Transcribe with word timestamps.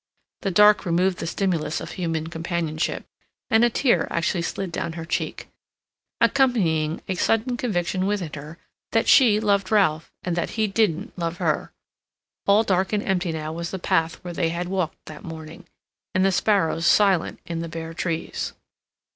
The 0.41 0.49
dark 0.49 0.83
removed 0.83 1.19
the 1.19 1.27
stimulus 1.27 1.79
of 1.79 1.91
human 1.91 2.25
companionship, 2.25 3.05
and 3.51 3.63
a 3.63 3.69
tear 3.69 4.07
actually 4.09 4.41
slid 4.41 4.71
down 4.71 4.93
her 4.93 5.05
cheek, 5.05 5.47
accompanying 6.19 7.03
a 7.07 7.13
sudden 7.13 7.55
conviction 7.55 8.07
within 8.07 8.33
her 8.33 8.57
that 8.93 9.07
she 9.07 9.39
loved 9.39 9.69
Ralph, 9.71 10.11
and 10.23 10.35
that 10.35 10.49
he 10.57 10.65
didn't 10.65 11.15
love 11.19 11.37
her. 11.37 11.71
All 12.47 12.63
dark 12.63 12.93
and 12.93 13.03
empty 13.03 13.31
now 13.31 13.53
was 13.53 13.69
the 13.69 13.77
path 13.77 14.15
where 14.23 14.33
they 14.33 14.49
had 14.49 14.69
walked 14.69 15.05
that 15.05 15.23
morning, 15.23 15.67
and 16.15 16.25
the 16.25 16.31
sparrows 16.31 16.87
silent 16.87 17.39
in 17.45 17.59
the 17.59 17.69
bare 17.69 17.93
trees. 17.93 18.53